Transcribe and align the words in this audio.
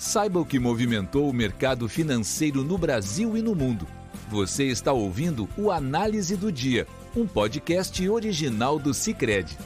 Saiba 0.00 0.40
o 0.40 0.46
que 0.46 0.58
movimentou 0.58 1.28
o 1.28 1.32
mercado 1.32 1.86
financeiro 1.86 2.64
no 2.64 2.78
Brasil 2.78 3.36
e 3.36 3.42
no 3.42 3.54
mundo. 3.54 3.86
Você 4.30 4.64
está 4.64 4.94
ouvindo 4.94 5.46
o 5.58 5.70
Análise 5.70 6.38
do 6.38 6.50
Dia, 6.50 6.86
um 7.14 7.26
podcast 7.26 8.08
original 8.08 8.78
do 8.78 8.94
Cicred. 8.94 9.58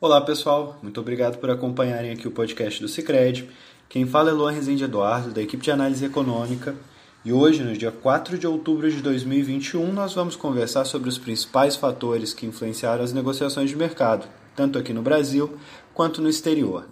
Olá 0.00 0.22
pessoal, 0.22 0.78
muito 0.82 0.98
obrigado 0.98 1.36
por 1.36 1.50
acompanharem 1.50 2.12
aqui 2.12 2.26
o 2.26 2.30
podcast 2.30 2.80
do 2.80 2.88
Cicred. 2.88 3.46
Quem 3.86 4.06
fala 4.06 4.30
é 4.30 4.32
Luan 4.32 4.52
Rezende 4.52 4.84
Eduardo, 4.84 5.30
da 5.30 5.42
equipe 5.42 5.62
de 5.62 5.70
análise 5.70 6.06
econômica. 6.06 6.74
E 7.22 7.34
hoje, 7.34 7.62
no 7.62 7.76
dia 7.76 7.92
4 7.92 8.38
de 8.38 8.46
outubro 8.46 8.90
de 8.90 9.02
2021, 9.02 9.92
nós 9.92 10.14
vamos 10.14 10.36
conversar 10.36 10.86
sobre 10.86 11.10
os 11.10 11.18
principais 11.18 11.76
fatores 11.76 12.32
que 12.32 12.46
influenciaram 12.46 13.04
as 13.04 13.12
negociações 13.12 13.68
de 13.68 13.76
mercado, 13.76 14.26
tanto 14.56 14.78
aqui 14.78 14.94
no 14.94 15.02
Brasil 15.02 15.54
quanto 15.92 16.22
no 16.22 16.30
exterior. 16.30 16.86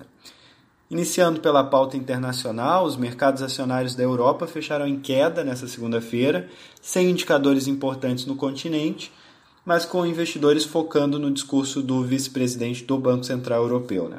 Iniciando 0.91 1.39
pela 1.39 1.63
pauta 1.63 1.97
internacional, 1.97 2.85
os 2.85 2.97
mercados 2.97 3.43
acionários 3.43 3.95
da 3.95 4.03
Europa 4.03 4.45
fecharam 4.49 4.89
em 4.89 4.99
queda 4.99 5.45
nesta 5.45 5.69
segunda-feira, 5.69 6.49
sem 6.83 7.09
indicadores 7.09 7.69
importantes 7.69 8.27
no 8.27 8.35
continente, 8.35 9.13
mas 9.65 9.85
com 9.85 10.05
investidores 10.05 10.65
focando 10.65 11.17
no 11.17 11.31
discurso 11.31 11.81
do 11.81 12.03
vice-presidente 12.03 12.83
do 12.83 12.99
Banco 12.99 13.23
Central 13.23 13.63
Europeu. 13.63 14.09
Né? 14.09 14.19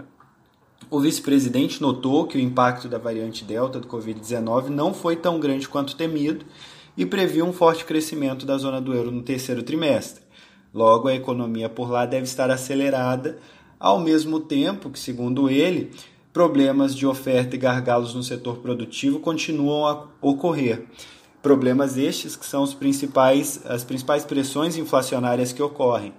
O 0.89 1.02
vice-presidente 1.02 1.81
notou 1.81 2.26
que 2.26 2.38
o 2.38 2.41
impacto 2.41 2.88
da 2.88 2.98
variante 2.98 3.43
Delta 3.43 3.77
do 3.77 3.88
Covid-19 3.90 4.70
não 4.70 4.93
foi 4.93 5.17
tão 5.17 5.41
grande 5.41 5.67
quanto 5.67 5.98
temido 5.98 6.45
e 6.95 7.05
previu 7.05 7.45
um 7.45 7.51
forte 7.51 7.84
crescimento 7.84 8.45
da 8.45 8.57
zona 8.57 8.79
do 8.79 8.93
euro 8.93 9.12
no 9.12 9.23
terceiro 9.23 9.62
trimestre. 9.62 10.23
Logo, 10.73 11.09
a 11.09 11.15
economia 11.15 11.67
por 11.67 11.91
lá 11.91 12.05
deve 12.05 12.23
estar 12.23 12.49
acelerada, 12.49 13.40
ao 13.77 13.99
mesmo 13.99 14.40
tempo 14.40 14.90
que, 14.90 14.99
segundo 14.99 15.49
ele, 15.49 15.91
problemas 16.34 16.95
de 16.95 17.05
oferta 17.05 17.55
e 17.55 17.59
gargalos 17.59 18.13
no 18.13 18.23
setor 18.23 18.58
produtivo 18.58 19.20
continuam 19.20 19.85
a 19.85 20.07
ocorrer. 20.21 20.85
Problemas 21.41 21.98
estes 21.98 22.35
que 22.35 22.46
são 22.46 22.63
os 22.63 22.73
principais, 22.73 23.62
as 23.65 23.84
principais 23.84 24.23
pressões 24.23 24.77
inflacionárias 24.77 25.51
que 25.51 25.62
ocorrem. 25.62 26.13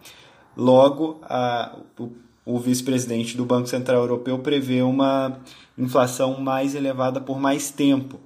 Logo, 0.56 1.20
a, 1.22 1.76
o, 1.98 2.10
o 2.44 2.58
vice-presidente 2.58 3.36
do 3.36 3.44
Banco 3.44 3.68
Central 3.68 4.02
Europeu 4.02 4.38
prevê 4.40 4.82
uma 4.82 5.38
inflação 5.78 6.40
mais 6.40 6.74
elevada 6.74 7.20
por 7.20 7.38
mais 7.38 7.70
tempo. 7.70 8.20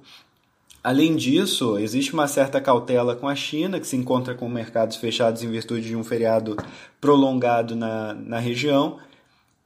Além 0.83 1.15
disso, 1.15 1.77
existe 1.77 2.13
uma 2.13 2.27
certa 2.27 2.61
cautela 2.61 3.15
com 3.15 3.27
a 3.27 3.35
China, 3.35 3.79
que 3.79 3.87
se 3.87 3.95
encontra 3.95 4.33
com 4.33 4.47
mercados 4.47 4.95
fechados 4.95 5.43
em 5.43 5.49
virtude 5.49 5.87
de 5.87 5.95
um 5.95 6.03
feriado 6.03 6.55
prolongado 6.99 7.75
na, 7.75 8.13
na 8.13 8.39
região, 8.39 8.97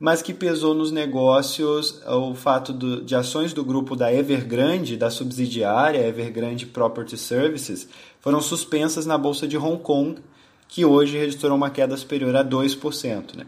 mas 0.02 0.20
que 0.24 0.34
pesou 0.34 0.74
nos 0.74 0.92
negócios 0.92 2.02
o 2.08 2.34
fato 2.34 2.74
do, 2.74 3.04
de 3.04 3.16
ações 3.16 3.54
do 3.54 3.64
grupo 3.64 3.96
da 3.96 4.12
Evergrande, 4.12 4.98
da 4.98 5.12
subsidiária 5.12 6.08
Evergrande 6.08 6.66
Property 6.66 7.16
Services, 7.16 7.88
foram 8.20 8.42
suspensas 8.42 9.06
na 9.06 9.16
Bolsa 9.16 9.48
de 9.48 9.60
Hong 9.60 9.78
Kong, 9.78 10.20
que 10.68 10.84
hoje 10.84 11.20
registrou 11.20 11.56
uma 11.56 11.70
queda 11.70 11.96
superior 11.96 12.36
a 12.36 12.44
2%. 12.44 13.36
Né? 13.38 13.46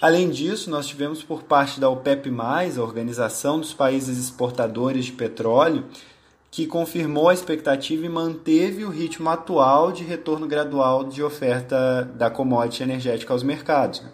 Além 0.00 0.30
disso, 0.30 0.70
nós 0.70 0.86
tivemos 0.86 1.22
por 1.22 1.42
parte 1.42 1.78
da 1.78 1.90
OPEP, 1.90 2.30
a 2.40 2.82
Organização 2.82 3.60
dos 3.60 3.74
Países 3.74 4.16
Exportadores 4.16 5.04
de 5.04 5.12
Petróleo, 5.12 5.84
que 6.50 6.66
confirmou 6.66 7.28
a 7.28 7.34
expectativa 7.34 8.06
e 8.06 8.08
manteve 8.08 8.82
o 8.82 8.88
ritmo 8.88 9.28
atual 9.28 9.92
de 9.92 10.04
retorno 10.04 10.46
gradual 10.46 11.04
de 11.04 11.22
oferta 11.22 12.02
da 12.14 12.30
commodity 12.30 12.82
energética 12.82 13.34
aos 13.34 13.42
mercados. 13.42 14.00
Né? 14.00 14.08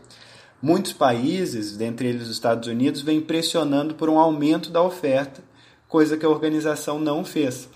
Muitos 0.62 0.92
países, 0.92 1.76
dentre 1.76 2.06
eles 2.06 2.28
os 2.28 2.30
Estados 2.30 2.68
Unidos, 2.68 3.02
vêm 3.02 3.20
pressionando 3.20 3.94
por 3.94 4.08
um 4.08 4.16
aumento 4.16 4.70
da 4.70 4.80
oferta, 4.80 5.42
coisa 5.88 6.16
que 6.16 6.24
a 6.24 6.28
organização 6.28 7.00
não 7.00 7.24
fez. 7.24 7.68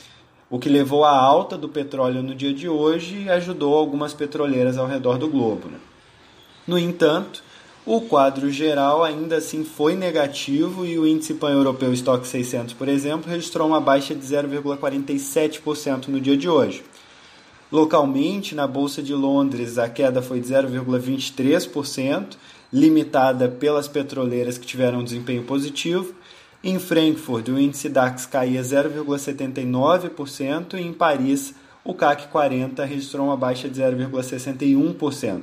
O 0.48 0.61
que 0.61 0.69
levou 0.69 1.05
à 1.05 1.11
alta 1.11 1.59
do 1.59 1.69
petróleo 1.69 2.23
no 2.23 2.33
dia 2.33 2.55
de 2.55 2.69
hoje 2.69 3.25
e 3.25 3.31
ajudou 3.31 3.74
algumas 3.74 4.14
petroleiras 4.14 4.79
ao 4.79 4.86
redor 4.86 5.19
do 5.19 5.29
globo. 5.29 5.67
Né? 5.69 5.79
No 6.64 6.79
entanto, 6.79 7.42
o 7.85 8.01
quadro 8.02 8.52
geral 8.52 9.03
ainda 9.03 9.39
assim 9.39 9.64
foi 9.64 9.97
negativo 9.97 10.86
e 10.86 10.97
o 10.97 11.08
índice 11.08 11.35
pan-europeu 11.35 11.92
Stock 11.92 12.24
600, 12.24 12.73
por 12.74 12.89
exemplo, 12.89 13.29
registrou 13.29 13.67
uma 13.67 13.80
baixa 13.80 14.14
de 14.14 14.24
0,47% 14.24 16.07
no 16.07 16.20
dia 16.20 16.36
de 16.36 16.48
hoje. 16.48 16.85
Localmente, 17.70 18.55
na 18.55 18.67
Bolsa 18.68 19.03
de 19.03 19.13
Londres, 19.13 19.77
a 19.77 19.89
queda 19.89 20.23
foi 20.23 20.39
de 20.39 20.47
0,23%, 20.48 22.36
limitada 22.73 23.49
pelas 23.49 23.89
petroleiras 23.89 24.59
que 24.59 24.67
tiveram 24.67 25.01
um 25.01 25.05
desempenho 25.05 25.45
positivo. 25.45 26.15
Em 26.63 26.79
Frankfurt, 26.79 27.49
o 27.49 27.59
índice 27.59 27.89
DAX 27.89 28.27
caía 28.27 28.63
0,79% 28.63 30.75
e 30.75 30.83
em 30.83 30.93
Paris, 30.93 31.55
o 31.85 31.95
CAC 31.95 32.29
40 32.29 32.85
registrou 32.85 33.27
uma 33.27 33.37
baixa 33.37 33.69
de 33.69 33.81
0,61%. 33.81 35.43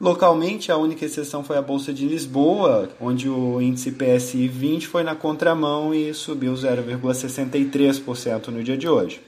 Localmente, 0.00 0.70
a 0.70 0.76
única 0.76 1.04
exceção 1.04 1.42
foi 1.42 1.56
a 1.56 1.62
Bolsa 1.62 1.92
de 1.92 2.06
Lisboa, 2.06 2.90
onde 3.00 3.28
o 3.28 3.60
índice 3.60 3.92
PSI 3.92 4.48
20 4.48 4.88
foi 4.88 5.02
na 5.02 5.14
contramão 5.14 5.94
e 5.94 6.12
subiu 6.12 6.52
0,63% 6.54 8.48
no 8.48 8.62
dia 8.62 8.76
de 8.76 8.88
hoje. 8.88 9.22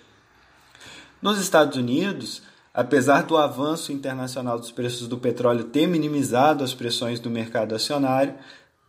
Nos 1.22 1.40
Estados 1.40 1.78
Unidos, 1.78 2.42
Apesar 2.76 3.22
do 3.22 3.38
avanço 3.38 3.90
internacional 3.90 4.58
dos 4.58 4.70
preços 4.70 5.08
do 5.08 5.16
petróleo 5.16 5.64
ter 5.64 5.86
minimizado 5.86 6.62
as 6.62 6.74
pressões 6.74 7.18
do 7.18 7.30
mercado 7.30 7.74
acionário, 7.74 8.34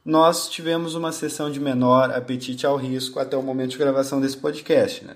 nós 0.03 0.49
tivemos 0.49 0.93
uma 0.93 1.13
sessão 1.13 1.49
de 1.49 1.57
menor 1.57 2.11
apetite 2.11 2.65
ao 2.65 2.75
risco 2.75 3.17
até 3.17 3.37
o 3.37 3.41
momento 3.41 3.69
de 3.69 3.77
gravação 3.77 4.19
desse 4.19 4.35
podcast. 4.35 5.05
Né? 5.05 5.15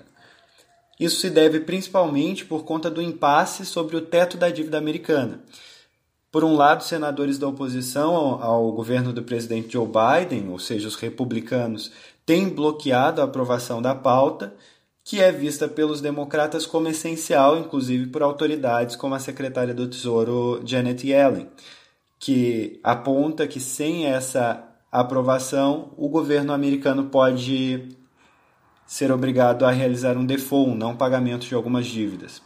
Isso 0.98 1.20
se 1.20 1.28
deve 1.28 1.60
principalmente 1.60 2.46
por 2.46 2.64
conta 2.64 2.90
do 2.90 3.02
impasse 3.02 3.66
sobre 3.66 3.94
o 3.94 4.00
teto 4.00 4.38
da 4.38 4.48
dívida 4.48 4.78
americana. 4.78 5.40
Por 6.30 6.42
um 6.42 6.56
lado, 6.56 6.82
senadores 6.82 7.36
da 7.36 7.46
oposição 7.46 8.42
ao, 8.42 8.72
governo 8.72 9.12
do 9.12 9.22
presidente 9.22 9.74
Joe 9.74 9.86
Biden, 9.86 10.48
ou 10.48 10.58
seja, 10.58 10.88
os 10.88 10.94
republicanos, 10.94 11.92
têm 12.24 12.48
bloqueado 12.48 13.20
a 13.20 13.24
aprovação 13.24 13.82
da 13.82 13.94
pauta, 13.94 14.54
que 15.04 15.20
é 15.20 15.32
vista 15.32 15.66
pelos 15.66 16.00
democratas 16.00 16.64
como 16.64 16.88
essencial, 16.88 17.58
inclusive 17.58 18.06
por 18.06 18.22
autoridades 18.22 18.96
como 18.96 19.14
a 19.14 19.18
secretária 19.18 19.74
do 19.74 19.88
Tesouro 19.88 20.60
Janet 20.64 21.06
Yellen, 21.06 21.48
que 22.18 22.80
aponta 22.84 23.48
que 23.48 23.58
sem 23.58 24.06
essa 24.06 24.68
aprovação 24.90 25.92
o 25.96 26.08
governo 26.08 26.52
americano 26.52 27.06
pode 27.06 27.96
ser 28.86 29.10
obrigado 29.10 29.64
a 29.64 29.70
realizar 29.70 30.16
um 30.16 30.26
default, 30.26 30.70
um 30.70 30.74
não 30.74 30.96
pagamento 30.96 31.46
de 31.46 31.54
algumas 31.54 31.86
dívidas. 31.86 32.42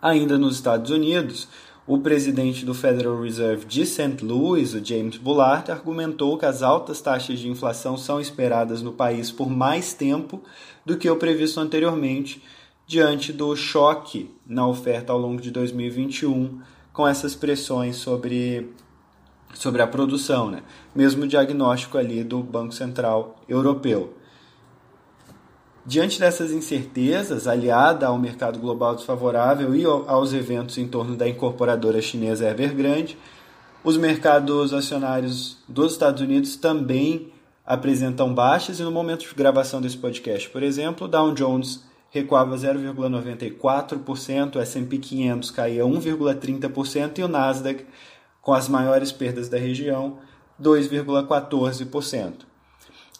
Ainda 0.00 0.38
nos 0.38 0.56
Estados 0.56 0.90
Unidos, 0.90 1.48
o 1.86 1.98
presidente 1.98 2.64
do 2.64 2.74
Federal 2.74 3.20
Reserve 3.20 3.64
de 3.64 3.86
St. 3.86 4.16
Louis, 4.20 4.74
o 4.74 4.84
James 4.84 5.16
Bullard, 5.16 5.70
argumentou 5.70 6.36
que 6.36 6.44
as 6.44 6.60
altas 6.60 7.00
taxas 7.00 7.38
de 7.38 7.48
inflação 7.48 7.96
são 7.96 8.20
esperadas 8.20 8.82
no 8.82 8.92
país 8.92 9.30
por 9.30 9.48
mais 9.48 9.94
tempo 9.94 10.42
do 10.84 10.96
que 10.96 11.08
o 11.08 11.16
previsto 11.16 11.60
anteriormente, 11.60 12.42
diante 12.88 13.32
do 13.32 13.54
choque 13.54 14.30
na 14.44 14.66
oferta 14.66 15.12
ao 15.12 15.18
longo 15.18 15.40
de 15.40 15.50
2021 15.50 16.60
com 16.92 17.06
essas 17.06 17.36
pressões 17.36 17.96
sobre, 17.96 18.72
sobre 19.54 19.80
a 19.80 19.86
produção, 19.86 20.50
né? 20.50 20.62
mesmo 20.94 21.26
diagnóstico 21.26 21.98
ali 21.98 22.24
do 22.24 22.42
Banco 22.42 22.72
Central 22.72 23.36
Europeu. 23.48 24.14
Diante 25.86 26.18
dessas 26.18 26.50
incertezas, 26.50 27.46
aliada 27.46 28.08
ao 28.08 28.18
mercado 28.18 28.58
global 28.58 28.96
desfavorável 28.96 29.72
e 29.72 29.84
aos 29.84 30.32
eventos 30.32 30.76
em 30.78 30.88
torno 30.88 31.14
da 31.14 31.28
incorporadora 31.28 32.02
chinesa 32.02 32.50
Evergrande, 32.50 33.16
os 33.84 33.96
mercados 33.96 34.74
acionários 34.74 35.58
dos 35.68 35.92
Estados 35.92 36.20
Unidos 36.20 36.56
também 36.56 37.32
apresentam 37.64 38.34
baixas 38.34 38.80
e 38.80 38.82
no 38.82 38.90
momento 38.90 39.28
de 39.28 39.34
gravação 39.36 39.80
desse 39.80 39.96
podcast, 39.96 40.50
por 40.50 40.64
exemplo, 40.64 41.06
Dow 41.06 41.32
Jones 41.32 41.84
recuava 42.10 42.56
0,94%, 42.56 44.56
o 44.56 44.58
S&P 44.58 44.98
500 44.98 45.52
caía 45.52 45.84
1,30% 45.84 47.18
e 47.18 47.22
o 47.22 47.28
Nasdaq, 47.28 47.86
com 48.42 48.52
as 48.52 48.68
maiores 48.68 49.12
perdas 49.12 49.48
da 49.48 49.56
região, 49.56 50.18
2,14%. 50.60 52.32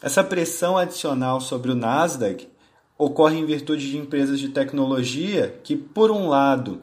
Essa 0.01 0.21
pressão 0.21 0.77
adicional 0.77 1.39
sobre 1.39 1.71
o 1.71 1.75
Nasdaq 1.75 2.56
ocorre 2.97 3.37
em 3.37 3.45
virtude 3.45 3.89
de 3.89 3.97
empresas 3.97 4.39
de 4.39 4.49
tecnologia 4.49 5.59
que, 5.63 5.75
por 5.75 6.09
um 6.09 6.27
lado, 6.27 6.79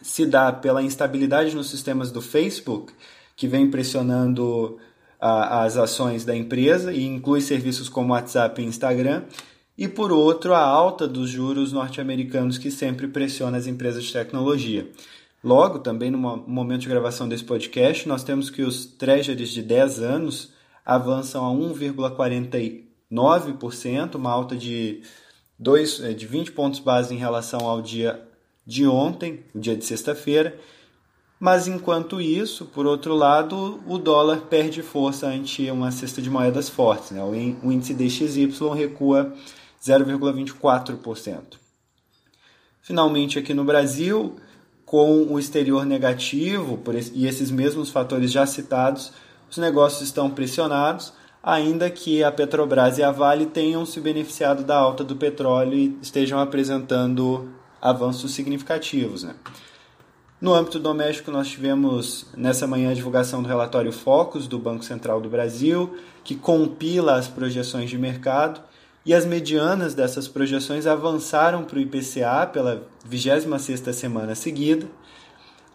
se 0.00 0.26
dá 0.26 0.52
pela 0.52 0.82
instabilidade 0.82 1.56
nos 1.56 1.70
sistemas 1.70 2.10
do 2.10 2.20
Facebook, 2.20 2.92
que 3.34 3.48
vem 3.48 3.70
pressionando 3.70 4.78
a, 5.20 5.64
as 5.64 5.76
ações 5.76 6.24
da 6.24 6.36
empresa 6.36 6.92
e 6.92 7.04
inclui 7.04 7.40
serviços 7.40 7.88
como 7.88 8.12
WhatsApp 8.12 8.60
e 8.60 8.66
Instagram, 8.66 9.24
e 9.76 9.88
por 9.88 10.12
outro, 10.12 10.54
a 10.54 10.60
alta 10.60 11.08
dos 11.08 11.28
juros 11.28 11.72
norte-americanos 11.72 12.58
que 12.58 12.70
sempre 12.70 13.08
pressiona 13.08 13.56
as 13.56 13.66
empresas 13.66 14.04
de 14.04 14.12
tecnologia. 14.12 14.88
Logo, 15.42 15.80
também 15.80 16.12
no 16.12 16.18
momento 16.18 16.82
de 16.82 16.88
gravação 16.88 17.28
desse 17.28 17.42
podcast, 17.44 18.06
nós 18.06 18.22
temos 18.22 18.50
que 18.50 18.62
os 18.62 18.86
treasuries 18.86 19.50
de 19.50 19.62
10 19.62 19.98
anos 20.00 20.52
avançam 20.84 21.44
a 21.44 21.50
1,49%, 21.50 24.14
uma 24.14 24.30
alta 24.30 24.54
de, 24.56 25.02
2, 25.58 26.00
é, 26.00 26.12
de 26.12 26.26
20 26.26 26.52
pontos 26.52 26.80
base 26.80 27.14
em 27.14 27.18
relação 27.18 27.60
ao 27.60 27.80
dia 27.80 28.22
de 28.66 28.86
ontem, 28.86 29.44
o 29.54 29.58
dia 29.58 29.76
de 29.76 29.84
sexta-feira. 29.84 30.58
Mas 31.38 31.68
enquanto 31.68 32.20
isso, 32.20 32.64
por 32.66 32.86
outro 32.86 33.14
lado, 33.14 33.80
o 33.86 33.98
dólar 33.98 34.42
perde 34.42 34.82
força 34.82 35.26
ante 35.26 35.70
uma 35.70 35.90
cesta 35.90 36.22
de 36.22 36.30
moedas 36.30 36.68
fortes. 36.68 37.10
Né? 37.10 37.22
O 37.22 37.70
índice 37.70 37.92
DXY 37.92 38.48
recua 38.74 39.34
0,24%. 39.82 41.58
Finalmente, 42.80 43.38
aqui 43.38 43.52
no 43.52 43.64
Brasil, 43.64 44.36
com 44.84 45.24
o 45.24 45.38
exterior 45.38 45.84
negativo 45.84 46.80
e 47.12 47.26
esses 47.26 47.50
mesmos 47.50 47.90
fatores 47.90 48.30
já 48.30 48.46
citados, 48.46 49.12
os 49.50 49.56
negócios 49.56 50.02
estão 50.02 50.30
pressionados, 50.30 51.12
ainda 51.44 51.90
que 51.90 52.24
a 52.24 52.32
Petrobras 52.32 52.96
e 52.96 53.02
a 53.02 53.10
Vale 53.10 53.44
tenham 53.44 53.84
se 53.84 54.00
beneficiado 54.00 54.64
da 54.64 54.76
alta 54.76 55.04
do 55.04 55.14
petróleo 55.14 55.74
e 55.74 55.98
estejam 56.00 56.38
apresentando 56.40 57.50
avanços 57.82 58.32
significativos. 58.32 59.24
Né? 59.24 59.34
No 60.40 60.54
âmbito 60.54 60.78
doméstico, 60.78 61.30
nós 61.30 61.48
tivemos 61.48 62.26
nessa 62.34 62.66
manhã 62.66 62.90
a 62.90 62.94
divulgação 62.94 63.42
do 63.42 63.48
relatório 63.48 63.92
Focus 63.92 64.48
do 64.48 64.58
Banco 64.58 64.84
Central 64.84 65.20
do 65.20 65.28
Brasil, 65.28 65.94
que 66.24 66.34
compila 66.34 67.16
as 67.16 67.28
projeções 67.28 67.90
de 67.90 67.98
mercado 67.98 68.62
e 69.04 69.12
as 69.12 69.26
medianas 69.26 69.94
dessas 69.94 70.26
projeções 70.26 70.86
avançaram 70.86 71.62
para 71.62 71.76
o 71.76 71.80
IPCA 71.80 72.48
pela 72.50 72.82
26ª 73.06 73.92
semana 73.92 74.34
seguida. 74.34 74.86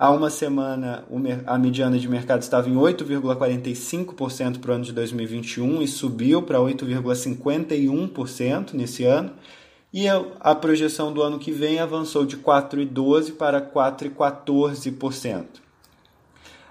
Há 0.02 0.12
uma 0.12 0.30
semana, 0.30 1.04
a 1.46 1.58
mediana 1.58 2.00
de 2.00 2.08
mercado 2.08 2.42
estava 2.42 2.70
em 2.70 2.76
8,45% 2.76 4.60
para 4.60 4.72
o 4.72 4.76
ano 4.76 4.86
de 4.86 4.94
2021 4.94 5.82
e 5.82 5.90
subiu 5.90 6.42
para 6.42 6.58
8,51% 6.58 8.76
nesse 8.76 9.04
ano. 9.04 9.34
E 9.92 10.08
a 10.08 10.56
projeção 10.56 11.12
do 11.12 11.22
ano 11.22 11.38
que 11.38 11.52
vem 11.52 11.80
avançou 11.80 12.26
de 12.26 12.38
4,12% 12.38 13.36
para 13.36 13.62
4,14%. 13.62 15.46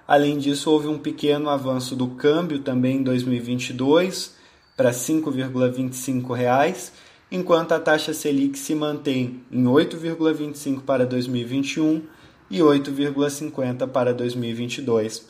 Além 0.07 0.39
disso, 0.39 0.71
houve 0.71 0.89
um 0.89 0.97
pequeno 0.97 1.51
avanço 1.51 1.95
do 1.95 2.09
câmbio 2.09 2.61
também 2.61 2.97
em 2.97 3.03
2022 3.03 4.37
para 4.75 4.89
R$ 4.89 4.95
5,25, 4.95 6.93
enquanto 7.31 7.73
a 7.73 7.79
taxa 7.79 8.15
Selic 8.15 8.59
se 8.59 8.75
mantém 8.75 9.43
em 9.53 9.65
8,25 9.65 10.81
para 10.81 11.05
2021 11.05 12.17
e 12.51 12.59
8,50 12.59 13.89
para 13.89 14.13
2022, 14.15 15.27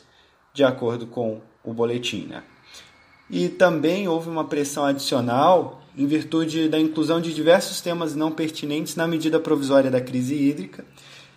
de 0.53 0.65
acordo 0.65 1.07
com 1.07 1.41
o 1.65 1.73
boletim. 1.73 2.27
Né? 2.27 2.43
E 3.31 3.49
também 3.49 4.09
houve 4.09 4.29
uma 4.29 4.45
pressão 4.45 4.85
adicional 4.85 5.83
em 5.97 6.07
virtude 6.07 6.69
da 6.69 6.79
inclusão 6.79 7.21
de 7.21 7.35
diversos 7.35 7.81
temas 7.81 8.15
não 8.15 8.31
pertinentes 8.31 8.95
na 8.95 9.07
medida 9.07 9.41
provisória 9.41 9.91
da 9.91 10.01
crise 10.01 10.35
hídrica, 10.35 10.85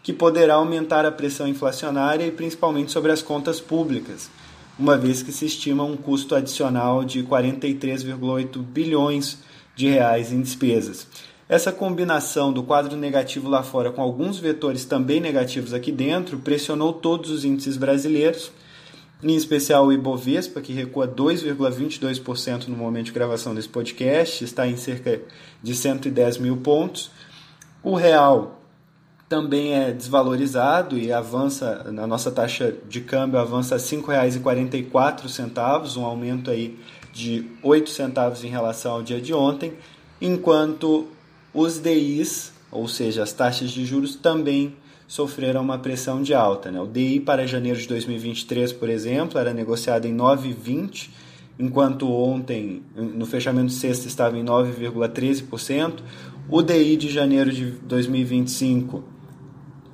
que 0.04 0.14
poderá 0.14 0.56
aumentar 0.56 1.06
a 1.06 1.12
pressão 1.12 1.48
inflacionária 1.48 2.26
e 2.26 2.32
principalmente 2.32 2.92
sobre 2.92 3.12
as 3.12 3.22
contas 3.22 3.60
públicas 3.60 4.30
uma 4.82 4.98
vez 4.98 5.22
que 5.22 5.32
se 5.32 5.46
estima 5.46 5.84
um 5.84 5.96
custo 5.96 6.34
adicional 6.34 7.04
de 7.04 7.24
43,8 7.24 8.58
bilhões 8.64 9.38
de 9.76 9.88
reais 9.88 10.32
em 10.32 10.42
despesas. 10.42 11.08
Essa 11.52 11.72
combinação 11.74 12.54
do 12.54 12.64
quadro 12.64 12.96
negativo 12.96 13.50
lá 13.50 13.62
fora 13.62 13.92
com 13.92 14.02
alguns 14.02 14.40
vetores 14.40 14.86
também 14.86 15.20
negativos 15.20 15.74
aqui 15.74 15.92
dentro 15.92 16.40
pressionou 16.40 16.94
todos 16.94 17.30
os 17.30 17.44
índices 17.44 17.76
brasileiros, 17.76 18.54
em 19.22 19.36
especial 19.36 19.86
o 19.86 19.92
Ibovespa, 19.92 20.62
que 20.62 20.72
recua 20.72 21.06
2,22% 21.06 22.70
no 22.70 22.78
momento 22.78 23.08
de 23.08 23.12
gravação 23.12 23.54
desse 23.54 23.68
podcast, 23.68 24.46
está 24.46 24.66
em 24.66 24.78
cerca 24.78 25.20
de 25.62 25.76
110 25.76 26.38
mil 26.38 26.56
pontos. 26.56 27.12
O 27.84 27.96
real 27.96 28.62
também 29.28 29.74
é 29.74 29.92
desvalorizado 29.92 30.98
e 30.98 31.12
avança, 31.12 31.84
na 31.92 32.08
nossa 32.08 32.32
taxa 32.32 32.74
de 32.88 33.02
câmbio 33.02 33.38
avança 33.38 33.76
a 33.76 33.78
R$ 33.78 33.84
5,44, 33.84 35.98
um 35.98 36.06
aumento 36.06 36.50
aí 36.50 36.80
de 37.12 37.46
8 37.62 37.90
centavos 37.90 38.42
em 38.46 38.48
relação 38.48 38.94
ao 38.94 39.04
dia 39.04 39.20
de 39.20 39.34
ontem, 39.34 39.74
enquanto 40.22 41.10
os 41.54 41.80
DIs, 41.80 42.54
ou 42.72 42.88
seja, 42.88 43.24
as 43.24 43.34
taxas 43.34 43.72
de 43.72 43.86
juros, 43.86 44.16
também 44.16 44.76
sofreram 45.08 45.62
uma 45.62 45.78
pressão 45.78 46.24
de 46.24 46.34
alta. 46.34 46.72
Né? 46.72 46.80
O 46.80 46.88
DI 46.88 47.20
para 47.20 47.46
janeiro 47.46 47.78
de 47.78 47.88
2023, 47.88 48.72
por 48.72 48.90
exemplo, 48.90 49.38
era 49.38 49.54
negociado 49.54 50.06
em 50.06 50.16
9,20%, 50.16 51.10
enquanto 51.60 52.10
ontem, 52.10 52.82
no 52.96 53.26
fechamento 53.26 53.68
de 53.68 53.74
sexta, 53.74 54.08
estava 54.08 54.38
em 54.38 54.44
9,13%. 54.44 56.00
O 56.50 56.62
DI 56.62 56.96
de 56.96 57.10
janeiro 57.10 57.52
de 57.52 57.66
2025 57.72 59.04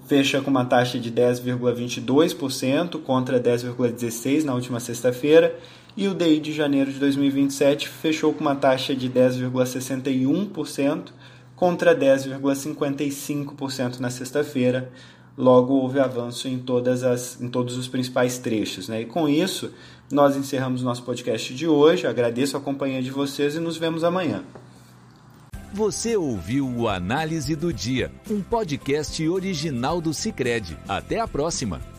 fecha 0.05 0.39
com 0.39 0.49
uma 0.49 0.63
taxa 0.63 0.97
de 0.97 1.11
10,22% 1.11 3.01
contra 3.01 3.39
10,16% 3.39 4.43
na 4.43 4.53
última 4.53 4.79
sexta-feira, 4.79 5.57
e 5.97 6.07
o 6.07 6.13
DI 6.13 6.39
de 6.39 6.53
janeiro 6.53 6.93
de 6.93 6.99
2027 6.99 7.89
fechou 7.89 8.31
com 8.31 8.41
uma 8.41 8.55
taxa 8.55 8.95
de 8.95 9.09
10,61% 9.09 11.07
contra 11.57 11.93
10,55% 11.93 13.99
na 13.99 14.09
sexta-feira. 14.09 14.89
Logo 15.37 15.73
houve 15.73 15.99
avanço 15.99 16.47
em, 16.47 16.57
todas 16.57 17.03
as, 17.03 17.41
em 17.41 17.49
todos 17.49 17.77
os 17.77 17.89
principais 17.89 18.37
trechos. 18.37 18.87
Né? 18.87 19.01
E 19.01 19.05
com 19.05 19.27
isso, 19.27 19.73
nós 20.09 20.37
encerramos 20.37 20.81
nosso 20.81 21.03
podcast 21.03 21.53
de 21.53 21.67
hoje. 21.67 22.07
Agradeço 22.07 22.55
a 22.55 22.61
companhia 22.61 23.01
de 23.01 23.11
vocês 23.11 23.55
e 23.55 23.59
nos 23.59 23.75
vemos 23.75 24.05
amanhã. 24.05 24.45
Você 25.73 26.15
ouviu 26.15 26.65
o 26.65 26.87
Análise 26.87 27.53
do 27.55 27.73
Dia, 27.73 28.09
um 28.29 28.41
podcast 28.41 29.27
original 29.27 29.99
do 29.99 30.13
Cicred. 30.13 30.77
Até 30.87 31.19
a 31.19 31.27
próxima! 31.27 31.96